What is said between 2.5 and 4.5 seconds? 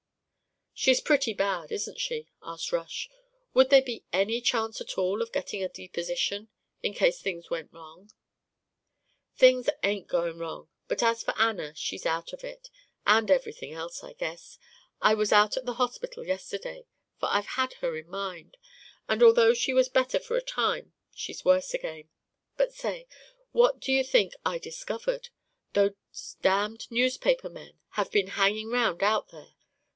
Rush. "Would there be any